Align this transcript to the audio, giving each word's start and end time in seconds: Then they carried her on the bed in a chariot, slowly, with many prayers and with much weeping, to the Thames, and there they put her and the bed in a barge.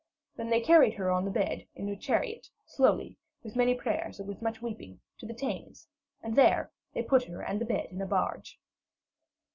Then 0.35 0.49
they 0.49 0.61
carried 0.61 0.95
her 0.95 1.11
on 1.11 1.25
the 1.25 1.29
bed 1.29 1.67
in 1.75 1.87
a 1.87 1.95
chariot, 1.95 2.49
slowly, 2.65 3.19
with 3.43 3.55
many 3.55 3.75
prayers 3.75 4.19
and 4.19 4.27
with 4.27 4.41
much 4.41 4.59
weeping, 4.59 4.99
to 5.19 5.27
the 5.27 5.33
Thames, 5.35 5.89
and 6.23 6.35
there 6.35 6.71
they 6.95 7.03
put 7.03 7.25
her 7.25 7.43
and 7.43 7.61
the 7.61 7.65
bed 7.65 7.89
in 7.91 8.01
a 8.01 8.07
barge. 8.07 8.59